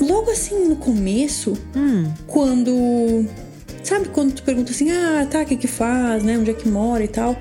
logo 0.00 0.30
assim 0.30 0.68
no 0.68 0.76
começo, 0.76 1.56
quando. 2.26 3.26
Sabe 3.82 4.08
quando 4.08 4.32
tu 4.34 4.42
pergunta 4.42 4.70
assim, 4.72 4.90
ah, 4.90 5.26
tá, 5.28 5.42
o 5.42 5.46
que 5.46 5.56
que 5.56 5.66
faz, 5.66 6.22
né? 6.22 6.38
Onde 6.38 6.50
é 6.50 6.54
que 6.54 6.68
mora 6.68 7.02
e 7.02 7.08
tal? 7.08 7.36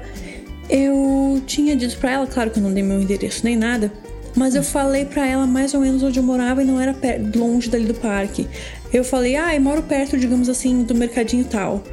Eu 0.69 1.41
tinha 1.45 1.75
dito 1.75 1.97
pra 1.97 2.11
ela, 2.11 2.27
claro 2.27 2.49
que 2.51 2.59
eu 2.59 2.63
não 2.63 2.73
dei 2.73 2.83
meu 2.83 3.01
endereço 3.01 3.41
nem 3.43 3.55
nada, 3.55 3.91
mas 4.35 4.55
eu 4.55 4.63
falei 4.63 5.03
pra 5.03 5.27
ela 5.27 5.45
mais 5.45 5.73
ou 5.73 5.81
menos 5.81 6.01
onde 6.01 6.19
eu 6.19 6.23
morava 6.23 6.61
e 6.61 6.65
não 6.65 6.79
era 6.79 6.95
longe 7.35 7.69
dali 7.69 7.85
do 7.85 7.93
parque. 7.95 8.47
Eu 8.93 9.03
falei, 9.03 9.35
ah, 9.35 9.53
eu 9.53 9.61
moro 9.61 9.83
perto, 9.83 10.17
digamos 10.17 10.47
assim, 10.47 10.83
do 10.83 10.95
mercadinho 10.95 11.43
tal. 11.45 11.83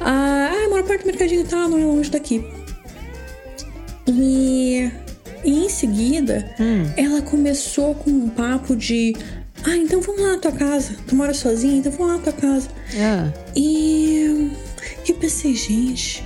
Ah, 0.00 0.50
ah, 0.52 0.62
eu 0.64 0.70
moro 0.70 0.84
perto 0.84 1.02
do 1.02 1.06
mercadinho 1.06 1.44
tal, 1.44 1.68
não 1.68 1.78
é 1.78 1.84
longe 1.84 2.10
daqui. 2.10 2.44
E, 4.06 4.90
e 5.44 5.64
em 5.64 5.68
seguida, 5.68 6.54
ela 6.96 7.22
começou 7.22 7.94
com 7.94 8.10
um 8.10 8.28
papo 8.28 8.76
de: 8.76 9.14
Ah, 9.64 9.76
então 9.76 10.00
vamos 10.00 10.20
lá 10.22 10.32
na 10.32 10.38
tua 10.38 10.52
casa. 10.52 10.94
Tu 11.06 11.14
mora 11.14 11.34
sozinha, 11.34 11.76
então 11.78 11.92
vamos 11.92 12.08
lá 12.08 12.16
na 12.18 12.22
tua 12.22 12.32
casa. 12.32 12.68
Ah, 12.98 13.30
E 13.54 14.50
eu 15.08 15.14
pensei, 15.16 15.54
gente, 15.54 16.24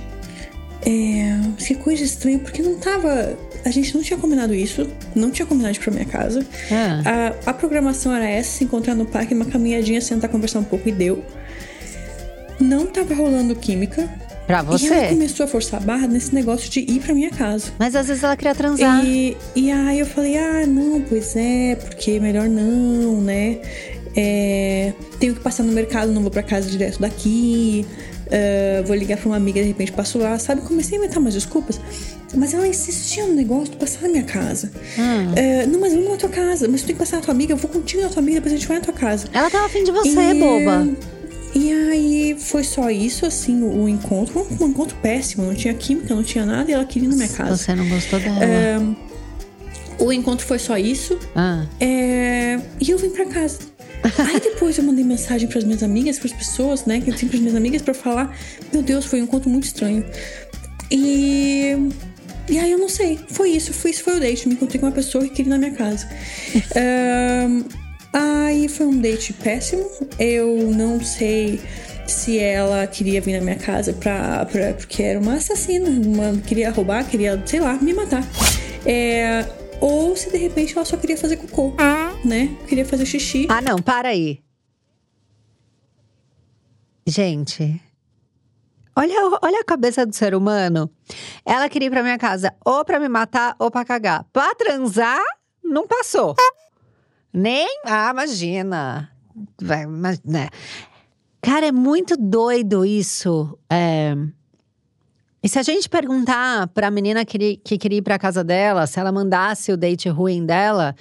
é, 0.85 1.39
que 1.57 1.75
coisa 1.75 2.03
estranha, 2.03 2.39
porque 2.39 2.61
não 2.61 2.75
tava. 2.77 3.37
A 3.65 3.71
gente 3.71 3.95
não 3.95 4.03
tinha 4.03 4.17
combinado 4.19 4.53
isso, 4.53 4.87
não 5.15 5.31
tinha 5.31 5.45
combinado 5.45 5.73
de 5.73 5.79
ir 5.79 5.83
pra 5.83 5.91
minha 5.93 6.05
casa. 6.05 6.45
ah. 6.71 7.33
A, 7.45 7.49
a 7.49 7.53
programação 7.53 8.15
era 8.15 8.25
essa: 8.27 8.57
se 8.57 8.63
encontrar 8.63 8.95
no 8.95 9.05
parque, 9.05 9.33
uma 9.33 9.45
caminhadinha, 9.45 9.99
sentar, 10.01 10.29
conversar 10.29 10.59
um 10.59 10.63
pouco 10.63 10.87
e 10.87 10.91
deu. 10.91 11.23
Não 12.59 12.85
tava 12.85 13.13
rolando 13.13 13.55
química. 13.55 14.09
Pra 14.47 14.57
E 14.57 14.59
ela 14.59 14.63
você. 14.77 15.07
começou 15.09 15.43
a 15.43 15.47
forçar 15.47 15.81
a 15.81 15.83
barra 15.85 16.07
nesse 16.07 16.33
negócio 16.33 16.69
de 16.69 16.79
ir 16.81 16.99
pra 16.99 17.13
minha 17.13 17.31
casa. 17.31 17.71
Mas 17.79 17.95
às 17.95 18.07
vezes 18.07 18.23
ela 18.23 18.35
queria 18.37 18.53
transar. 18.53 19.03
E, 19.03 19.35
e 19.55 19.71
aí 19.71 19.99
eu 19.99 20.05
falei, 20.05 20.37
ah, 20.37 20.65
não, 20.67 21.01
pois 21.01 21.35
é, 21.35 21.75
porque 21.75 22.19
melhor 22.19 22.47
não, 22.47 23.21
né? 23.21 23.59
É, 24.15 24.93
tenho 25.19 25.33
que 25.33 25.39
passar 25.41 25.63
no 25.63 25.71
mercado, 25.73 26.11
não 26.11 26.21
vou 26.21 26.31
pra 26.31 26.43
casa 26.43 26.69
direto 26.69 26.99
daqui. 27.01 27.85
ah, 28.31 28.83
vou 28.85 28.95
ligar 28.95 29.17
pra 29.17 29.27
uma 29.29 29.35
amiga, 29.37 29.61
de 29.61 29.67
repente 29.67 29.91
passo 29.91 30.17
lá, 30.19 30.37
sabe? 30.39 30.61
Comecei 30.61 30.97
a 30.97 31.01
inventar 31.01 31.19
umas 31.19 31.33
desculpas. 31.33 31.79
Mas 32.35 32.53
ela 32.53 32.67
insistia 32.67 33.25
no 33.25 33.33
negócio 33.33 33.71
de 33.71 33.77
passar 33.77 34.01
na 34.03 34.09
minha 34.09 34.23
casa. 34.23 34.71
Ah, 34.97 35.65
não, 35.67 35.79
mas 35.79 35.93
vamos 35.93 36.09
na 36.11 36.17
tua 36.17 36.29
casa. 36.29 36.67
Mas 36.67 36.81
tu 36.81 36.87
tem 36.87 36.95
que 36.95 36.99
passar 36.99 37.17
na 37.17 37.23
tua 37.23 37.33
amiga, 37.33 37.53
eu 37.53 37.57
vou 37.57 37.69
contigo 37.69 38.01
na 38.03 38.09
tua 38.09 38.19
amiga, 38.21 38.35
depois 38.37 38.53
a 38.53 38.57
gente 38.57 38.67
vai 38.67 38.77
na 38.77 38.83
tua 38.83 38.93
casa. 38.93 39.27
Ela 39.33 39.49
tava 39.49 39.65
afim 39.65 39.83
de 39.83 39.91
você, 39.91 40.09
E- 40.09 40.39
boba. 40.39 40.87
E 41.55 41.71
aí 41.71 42.35
foi 42.37 42.63
só 42.65 42.89
isso, 42.91 43.25
assim, 43.25 43.63
o, 43.63 43.83
o 43.83 43.89
encontro. 43.89 44.45
Um, 44.59 44.65
um 44.65 44.67
encontro 44.67 44.95
péssimo, 45.01 45.43
não 45.43 45.55
tinha 45.55 45.73
química, 45.73 46.13
não 46.13 46.21
tinha 46.23 46.45
nada, 46.45 46.69
e 46.69 46.73
ela 46.73 46.83
queria 46.85 47.07
ir 47.07 47.11
na 47.11 47.15
minha 47.15 47.29
casa. 47.29 47.55
Você 47.55 47.73
não 47.73 47.87
gostou 47.87 48.19
dela. 48.19 48.37
O 49.97 50.11
encontro 50.11 50.45
foi 50.45 50.59
só 50.59 50.77
isso. 50.77 51.17
Ah. 51.33 51.65
é, 51.79 52.59
E 52.81 52.91
eu 52.91 52.97
vim 52.97 53.09
pra 53.09 53.25
casa. 53.25 53.59
Aí 54.19 54.39
depois 54.39 54.77
eu 54.77 54.83
mandei 54.83 55.03
mensagem 55.03 55.47
pras 55.47 55.63
minhas 55.63 55.81
amigas, 55.81 56.19
pras 56.19 56.33
pessoas, 56.33 56.85
né? 56.85 57.01
Que 57.01 57.09
eu 57.09 57.15
tinha 57.15 57.29
pras 57.29 57.41
minhas 57.41 57.55
amigas 57.55 57.81
pra 57.81 57.93
falar. 57.93 58.37
Meu 58.71 58.83
Deus, 58.83 59.05
foi 59.05 59.21
um 59.21 59.23
encontro 59.23 59.49
muito 59.49 59.63
estranho. 59.63 60.05
E. 60.91 61.75
E 62.47 62.59
aí 62.59 62.71
eu 62.71 62.77
não 62.77 62.89
sei. 62.89 63.19
Foi 63.29 63.49
isso, 63.49 63.73
foi 63.73 63.91
isso, 63.91 64.03
foi 64.03 64.17
o 64.17 64.19
date. 64.19 64.47
Me 64.47 64.53
encontrei 64.53 64.79
com 64.79 64.85
uma 64.85 64.91
pessoa 64.91 65.23
que 65.23 65.31
queria 65.31 65.49
ir 65.49 65.51
na 65.51 65.57
minha 65.57 65.71
casa. 65.71 66.07
Ahn, 66.75 67.63
aí 68.15 68.67
foi 68.69 68.85
um 68.85 68.99
date 68.99 69.33
péssimo. 69.33 69.89
Eu 70.17 70.71
não 70.71 71.03
sei 71.03 71.59
se 72.07 72.39
ela 72.39 72.85
queria 72.87 73.19
vir 73.19 73.37
na 73.37 73.43
minha 73.43 73.57
casa 73.57 73.93
pra, 73.93 74.45
pra, 74.45 74.73
porque 74.73 75.03
era 75.03 75.19
uma 75.19 75.35
assassina. 75.35 75.89
Uma, 75.89 76.39
queria 76.41 76.71
roubar, 76.71 77.07
queria, 77.09 77.41
sei 77.45 77.59
lá, 77.59 77.73
me 77.73 77.93
matar. 77.93 78.23
É, 78.85 79.45
ou 79.81 80.15
se 80.15 80.31
de 80.31 80.37
repente 80.37 80.75
ela 80.75 80.85
só 80.85 80.95
queria 80.95 81.17
fazer 81.17 81.37
cocô, 81.37 81.73
né? 82.23 82.55
Queria 82.67 82.85
fazer 82.85 83.05
xixi. 83.05 83.47
Ah, 83.49 83.61
não, 83.61 83.81
para 83.81 84.09
aí. 84.09 84.39
Gente, 87.07 87.79
olha, 88.95 89.37
olha 89.43 89.59
a 89.59 89.63
cabeça 89.63 90.05
do 90.05 90.15
ser 90.15 90.33
humano. 90.33 90.89
Ela 91.45 91.69
queria 91.69 91.87
ir 91.87 91.91
pra 91.91 92.01
minha 92.01 92.17
casa 92.17 92.51
ou 92.65 92.83
pra 92.83 92.99
me 92.99 93.07
matar 93.07 93.55
ou 93.59 93.69
pra 93.69 93.85
cagar. 93.85 94.25
Pra 94.33 94.55
transar, 94.55 95.21
não 95.63 95.87
passou. 95.87 96.35
Nem. 97.35 97.67
Ah, 97.85 98.11
imagina. 98.11 99.09
Vai, 99.61 99.85
mas, 99.85 100.21
né? 100.23 100.47
Cara, 101.41 101.67
é 101.67 101.71
muito 101.71 102.15
doido 102.17 102.85
isso. 102.85 103.57
É, 103.69 104.15
E 105.43 105.49
se 105.49 105.59
a 105.59 105.63
gente 105.63 105.89
perguntar 105.89 106.67
pra 106.69 106.89
menina 106.89 107.23
que, 107.25 107.57
que 107.57 107.77
queria 107.77 107.99
ir 107.99 108.01
pra 108.01 108.17
casa 108.17 108.43
dela, 108.43 108.87
se 108.87 108.99
ela 108.99 109.11
mandasse 109.11 109.71
o 109.71 109.77
date 109.77 110.07
ruim 110.09 110.45
dela, 110.45 110.95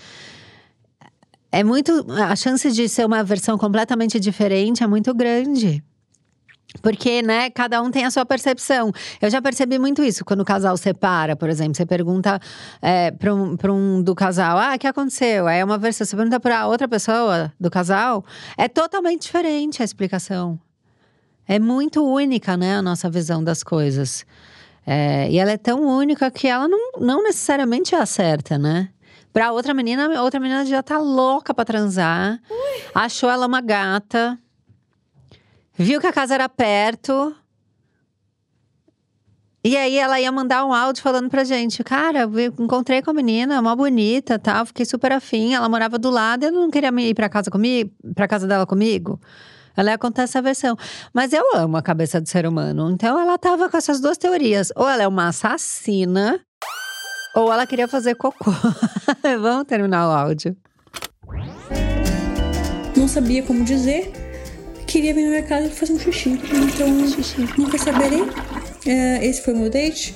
é 1.53 1.63
muito. 1.63 2.05
A 2.11 2.35
chance 2.35 2.71
de 2.73 2.89
ser 2.89 3.07
uma 3.07 3.23
versão 3.23 3.57
completamente 3.57 4.19
diferente 4.19 4.83
é 4.83 4.87
muito 4.87 5.15
grande. 5.15 5.83
Porque, 6.83 7.23
né, 7.23 7.51
cada 7.51 7.81
um 7.81 7.91
tem 7.91 8.05
a 8.05 8.11
sua 8.11 8.27
percepção. 8.27 8.93
Eu 9.21 9.31
já 9.31 9.41
percebi 9.41 9.79
muito 9.79 10.03
isso 10.03 10.25
quando 10.25 10.41
o 10.41 10.45
casal 10.45 10.77
separa, 10.77 11.37
por 11.37 11.49
exemplo. 11.49 11.75
Você 11.75 11.87
pergunta 11.87 12.41
é, 12.83 13.11
para 13.11 13.35
um, 13.35 13.57
pra 13.57 13.73
um 13.73 14.03
do 14.03 14.15
casal, 14.15 14.59
ah, 14.59 14.75
o 14.75 14.79
que 14.79 14.87
aconteceu? 14.87 15.47
Aí 15.47 15.61
é 15.61 15.65
uma 15.65 15.79
versão. 15.79 16.07
Você 16.07 16.17
pergunta 16.17 16.41
para 16.41 16.67
outra 16.67 16.89
pessoa 16.89 17.53
do 17.59 17.71
casal, 17.71 18.25
é 18.57 18.69
totalmente 18.69 19.23
diferente 19.23 19.81
a 19.83 19.85
explicação. 19.85 20.59
É 21.47 21.59
muito 21.59 22.05
única, 22.05 22.57
né, 22.57 22.77
a 22.77 22.83
nossa 22.83 23.09
visão 23.09 23.43
das 23.43 23.63
coisas. 23.63 24.27
É, 24.87 25.31
e 25.31 25.39
ela 25.39 25.53
é 25.53 25.57
tão 25.57 25.83
única 25.83 26.31
que 26.31 26.47
ela 26.47 26.69
não, 26.69 26.93
não 27.01 27.23
necessariamente 27.23 27.95
é 27.95 27.99
a 27.99 28.07
certa, 28.07 28.59
né? 28.59 28.91
Pra 29.33 29.53
outra 29.53 29.75
menina, 29.75 30.23
outra 30.23 30.39
menina 30.39 30.65
já 30.65 30.83
tá 30.83 30.99
louca 30.99 31.53
pra 31.53 31.65
transar. 31.65 32.39
Achou 32.95 33.29
ela 33.29 33.47
uma 33.47 33.61
gata. 33.61 34.39
Viu 35.77 36.01
que 36.01 36.07
a 36.07 36.13
casa 36.13 36.35
era 36.35 36.49
perto. 36.49 37.35
E 39.67 39.77
aí 39.79 39.97
ela 39.97 40.21
ia 40.21 40.31
mandar 40.31 40.65
um 40.67 40.75
áudio 40.75 41.03
falando 41.03 41.31
pra 41.31 41.43
gente, 41.43 41.83
cara, 41.83 42.29
encontrei 42.61 43.01
com 43.01 43.11
a 43.11 43.15
menina, 43.15 43.59
uma 43.59 43.75
bonita, 43.75 44.39
tal, 44.39 44.67
fiquei 44.67 44.85
super 44.85 45.11
afim, 45.11 45.55
ela 45.55 45.67
morava 45.71 45.99
do 45.99 46.11
lado, 46.11 46.45
eu 46.45 46.53
não 46.53 46.71
queria 46.71 46.91
ir 47.01 47.15
pra 47.15 47.31
casa 47.31 47.51
comigo, 47.51 47.91
para 48.15 48.29
casa 48.29 48.47
dela 48.47 48.67
comigo. 48.67 49.19
Ela 49.75 49.93
ia 49.93 49.99
contar 49.99 50.25
essa 50.25 50.43
versão. 50.43 50.77
Mas 51.13 51.33
eu 51.33 51.43
amo 51.55 51.79
a 51.79 51.83
cabeça 51.83 52.21
do 52.21 52.29
ser 52.29 52.47
humano. 52.47 52.91
Então 52.91 53.19
ela 53.19 53.37
tava 53.39 53.69
com 53.69 53.77
essas 53.77 54.01
duas 54.01 54.17
teorias. 54.17 54.71
Ou 54.77 54.89
ela 54.89 55.03
é 55.03 55.09
uma 55.09 55.29
assassina, 55.29 56.39
ou 57.35 57.53
ela 57.53 57.67
queria 57.67 57.89
fazer 57.89 58.15
cocô. 58.15 58.53
Vamos 59.41 59.65
terminar 59.65 60.09
o 60.09 60.13
áudio. 60.13 60.57
Não 62.97 63.09
sabia 63.09 63.43
como 63.43 63.65
dizer. 63.65 64.24
Queria 64.95 65.13
vir 65.13 65.25
na 65.25 65.31
minha 65.31 65.43
casa 65.43 65.69
fazer 65.71 65.93
um 65.93 65.99
xixi. 65.99 66.29
Então, 66.31 67.09
xixi. 67.09 67.49
nunca 67.59 67.77
saberei. 67.77 68.23
É, 68.87 69.27
esse 69.27 69.43
foi 69.43 69.53
o 69.53 69.57
meu 69.57 69.69
date. 69.69 70.15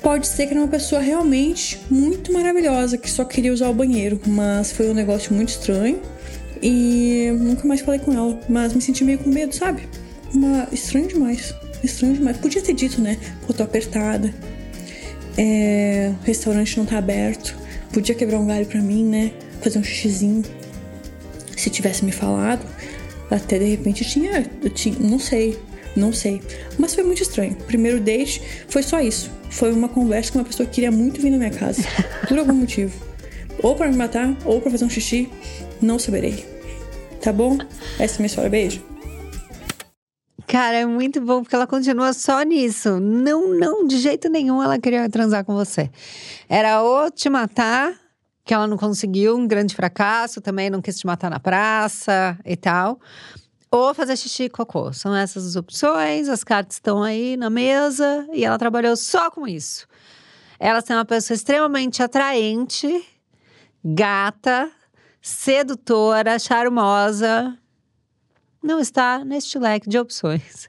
Pode 0.00 0.26
ser 0.28 0.46
que 0.46 0.54
era 0.54 0.62
uma 0.62 0.68
pessoa 0.68 0.98
realmente 0.98 1.78
muito 1.90 2.32
maravilhosa, 2.32 2.96
que 2.96 3.10
só 3.10 3.22
queria 3.22 3.52
usar 3.52 3.68
o 3.68 3.74
banheiro, 3.74 4.18
mas 4.26 4.72
foi 4.72 4.88
um 4.88 4.94
negócio 4.94 5.34
muito 5.34 5.50
estranho. 5.50 6.00
E 6.62 7.30
nunca 7.38 7.68
mais 7.68 7.82
falei 7.82 8.00
com 8.00 8.14
ela, 8.14 8.40
mas 8.48 8.72
me 8.72 8.80
senti 8.80 9.04
meio 9.04 9.18
com 9.18 9.28
medo, 9.28 9.54
sabe? 9.54 9.86
Uma... 10.32 10.66
Estranho 10.72 11.08
demais. 11.08 11.54
Estranho 11.84 12.14
demais. 12.14 12.38
Podia 12.38 12.62
ter 12.62 12.72
dito, 12.72 12.98
né? 12.98 13.18
Pô, 13.46 13.52
tô 13.52 13.62
apertada. 13.62 14.32
É... 15.36 16.14
O 16.22 16.24
restaurante 16.24 16.78
não 16.78 16.86
tá 16.86 16.96
aberto. 16.96 17.54
Podia 17.92 18.14
quebrar 18.14 18.38
um 18.38 18.46
galho 18.46 18.64
pra 18.64 18.80
mim, 18.80 19.04
né? 19.04 19.32
Fazer 19.60 19.78
um 19.78 19.84
xixizinho. 19.84 20.44
Se 21.54 21.68
tivesse 21.68 22.06
me 22.06 22.10
falado, 22.10 22.64
até 23.30 23.58
de 23.58 23.64
repente 23.64 24.04
tinha. 24.04 24.44
Eu 24.62 24.70
tinha. 24.70 24.96
Não 24.98 25.18
sei. 25.18 25.58
Não 25.96 26.12
sei. 26.12 26.40
Mas 26.78 26.94
foi 26.94 27.04
muito 27.04 27.22
estranho. 27.22 27.52
O 27.52 27.64
primeiro 27.64 28.00
date 28.00 28.42
foi 28.68 28.82
só 28.82 29.00
isso. 29.00 29.30
Foi 29.50 29.72
uma 29.72 29.88
conversa 29.88 30.32
com 30.32 30.38
uma 30.38 30.44
pessoa 30.44 30.66
que 30.66 30.76
queria 30.76 30.90
muito 30.90 31.20
vir 31.20 31.30
na 31.30 31.38
minha 31.38 31.50
casa. 31.50 31.82
Por 32.28 32.38
algum 32.38 32.54
motivo. 32.54 32.92
Ou 33.62 33.74
para 33.74 33.90
me 33.90 33.96
matar, 33.96 34.34
ou 34.44 34.60
para 34.60 34.70
fazer 34.70 34.84
um 34.84 34.90
xixi. 34.90 35.28
Não 35.82 35.98
saberei. 35.98 36.46
Tá 37.20 37.32
bom? 37.32 37.58
Essa 37.98 38.14
é 38.14 38.18
minha 38.18 38.26
história. 38.26 38.48
Beijo. 38.48 38.90
Cara, 40.50 40.78
é 40.78 40.86
muito 40.86 41.20
bom 41.20 41.42
porque 41.42 41.54
ela 41.54 41.66
continua 41.66 42.12
só 42.12 42.42
nisso. 42.42 42.98
Não, 42.98 43.54
não, 43.54 43.86
de 43.86 43.98
jeito 43.98 44.28
nenhum 44.28 44.60
ela 44.60 44.80
queria 44.80 45.08
transar 45.08 45.44
com 45.44 45.54
você. 45.54 45.88
Era 46.48 46.82
ou 46.82 47.08
te 47.10 47.30
matar, 47.30 47.94
que 48.50 48.54
ela 48.54 48.66
não 48.66 48.76
conseguiu, 48.76 49.36
um 49.36 49.46
grande 49.46 49.76
fracasso, 49.76 50.40
também 50.40 50.68
não 50.68 50.82
quis 50.82 50.98
te 50.98 51.06
matar 51.06 51.30
na 51.30 51.38
praça 51.38 52.36
e 52.44 52.56
tal. 52.56 52.98
Ou 53.70 53.94
fazer 53.94 54.16
xixi 54.16 54.42
e 54.42 54.50
cocô. 54.50 54.92
São 54.92 55.14
essas 55.14 55.46
as 55.46 55.54
opções, 55.54 56.28
as 56.28 56.42
cartas 56.42 56.74
estão 56.74 57.00
aí 57.00 57.36
na 57.36 57.48
mesa 57.48 58.26
e 58.32 58.44
ela 58.44 58.58
trabalhou 58.58 58.96
só 58.96 59.30
com 59.30 59.46
isso. 59.46 59.86
Ela 60.58 60.82
é 60.84 60.94
uma 60.94 61.04
pessoa 61.04 61.36
extremamente 61.36 62.02
atraente, 62.02 63.06
gata, 63.84 64.68
sedutora, 65.22 66.36
charmosa, 66.36 67.56
não 68.60 68.80
está 68.80 69.24
neste 69.24 69.60
leque 69.60 69.88
de 69.88 69.96
opções. 69.96 70.68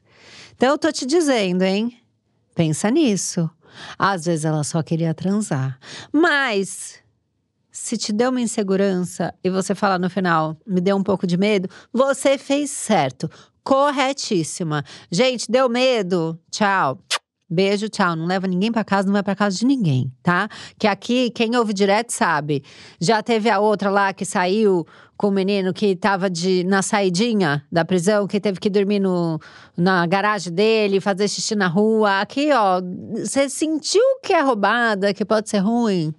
Então 0.55 0.69
eu 0.69 0.77
tô 0.77 0.91
te 0.91 1.03
dizendo, 1.03 1.63
hein? 1.63 2.00
Pensa 2.53 2.91
nisso. 2.91 3.50
Às 3.97 4.25
vezes 4.25 4.45
ela 4.45 4.63
só 4.63 4.83
queria 4.83 5.15
transar. 5.15 5.79
Mas 6.13 7.00
se 7.72 7.98
te 7.98 8.12
deu 8.12 8.30
uma 8.30 8.42
insegurança 8.42 9.34
e 9.44 9.50
você 9.50 9.74
fala 9.74 9.98
no 9.98 10.10
final, 10.10 10.58
me 10.68 10.82
deu 10.82 10.98
um 10.98 11.04
pouco 11.04 11.25
de 11.25 11.38
medo, 11.38 11.70
você 11.92 12.38
fez 12.38 12.70
certo. 12.70 13.30
Corretíssima. 13.63 14.84
Gente, 15.12 15.50
deu 15.50 15.70
medo? 15.70 16.40
Tchau. 16.50 17.00
Beijo, 17.50 17.90
tchau. 17.90 18.16
Não 18.16 18.25
leva 18.25 18.48
ninguém 18.48 18.72
para 18.72 18.84
casa, 18.84 19.06
não 19.06 19.13
vai 19.13 19.22
para 19.22 19.36
casa 19.36 19.58
de 19.58 19.66
ninguém, 19.66 20.12
tá? 20.24 20.48
Que 20.80 20.88
aqui, 20.88 21.30
quem 21.30 21.56
ouve 21.56 21.74
direto 21.74 22.12
sabe. 22.12 22.63
Já 23.00 23.22
teve 23.22 23.50
a 23.50 23.60
outra 23.60 23.90
lá 23.90 24.14
que 24.14 24.24
saiu 24.24 24.86
com 25.18 25.27
o 25.27 25.31
menino 25.31 25.74
que 25.74 25.96
tava 25.96 26.29
de, 26.29 26.64
na 26.64 26.81
saidinha 26.81 27.64
da 27.72 27.86
prisão, 27.86 28.25
que 28.25 28.40
teve 28.40 28.60
que 28.60 28.70
dormir 28.70 29.00
no, 29.00 29.40
na 29.77 30.07
garagem 30.07 30.51
dele, 30.51 31.01
fazer 31.01 31.27
xixi 31.27 31.53
na 31.53 31.68
rua. 31.68 32.22
Aqui, 32.22 32.51
ó, 32.53 32.81
você 33.18 33.48
sentiu 33.50 34.01
que 34.24 34.34
é 34.34 34.42
roubada, 34.42 35.14
que 35.14 35.25
pode 35.25 35.50
ser 35.50 35.60
ruim? 35.60 36.14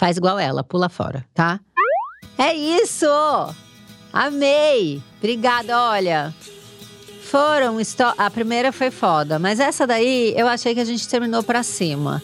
Faz 0.00 0.16
igual 0.16 0.38
ela, 0.38 0.64
pula 0.64 0.88
fora, 0.88 1.26
tá? 1.34 1.60
É 2.38 2.54
isso! 2.54 3.04
Amei! 4.10 5.02
Obrigada, 5.18 5.78
olha. 5.78 6.34
Foram. 7.24 7.76
A 8.16 8.30
primeira 8.30 8.72
foi 8.72 8.90
foda, 8.90 9.38
mas 9.38 9.60
essa 9.60 9.86
daí 9.86 10.32
eu 10.38 10.48
achei 10.48 10.72
que 10.74 10.80
a 10.80 10.86
gente 10.86 11.06
terminou 11.06 11.42
pra 11.42 11.62
cima, 11.62 12.22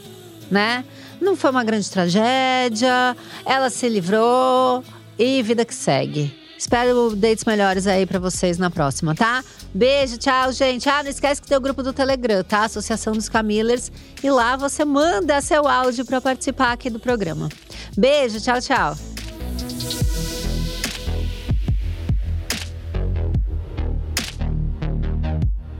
né? 0.50 0.86
Não 1.20 1.36
foi 1.36 1.50
uma 1.50 1.62
grande 1.62 1.90
tragédia, 1.90 3.14
ela 3.44 3.68
se 3.68 3.86
livrou 3.90 4.82
e 5.18 5.42
vida 5.42 5.62
que 5.62 5.74
segue. 5.74 6.34
Espero 6.66 7.14
dates 7.14 7.44
melhores 7.44 7.86
aí 7.86 8.04
para 8.04 8.18
vocês 8.18 8.58
na 8.58 8.68
próxima, 8.68 9.14
tá? 9.14 9.44
Beijo, 9.72 10.18
tchau, 10.18 10.50
gente. 10.50 10.88
Ah, 10.88 11.00
não 11.00 11.08
esquece 11.08 11.40
que 11.40 11.46
tem 11.46 11.56
o 11.56 11.60
grupo 11.60 11.80
do 11.80 11.92
Telegram, 11.92 12.42
tá? 12.42 12.64
Associação 12.64 13.12
dos 13.12 13.28
Camillers. 13.28 13.92
E 14.20 14.28
lá 14.28 14.56
você 14.56 14.84
manda 14.84 15.40
seu 15.40 15.68
áudio 15.68 16.04
para 16.04 16.20
participar 16.20 16.72
aqui 16.72 16.90
do 16.90 16.98
programa. 16.98 17.48
Beijo, 17.96 18.40
tchau, 18.40 18.60
tchau. 18.60 18.96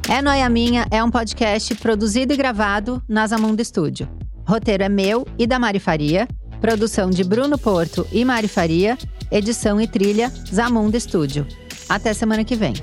É 0.09 0.23
Noia 0.23 0.49
Minha 0.49 0.87
é 0.93 1.03
um 1.03 1.11
podcast 1.11 1.75
produzido 1.75 2.33
e 2.33 2.37
gravado 2.37 3.03
na 3.09 3.27
Zamundo 3.27 3.61
Estúdio. 3.61 4.09
Roteiro 4.47 4.85
é 4.85 4.89
meu 4.89 5.27
e 5.37 5.49
da 5.49 5.59
Mari 5.59 5.81
Faria. 5.81 6.29
Produção 6.61 7.11
de 7.11 7.25
Bruno 7.25 7.59
Porto 7.59 8.07
e 8.13 8.25
Mari 8.25 8.47
Faria. 8.47 8.97
Edição 9.31 9.81
e 9.81 9.87
trilha 9.87 10.33
Zamundo 10.53 10.97
Estúdio. 10.97 11.47
Até 11.89 12.15
semana 12.15 12.45
que 12.45 12.55
vem. 12.55 12.75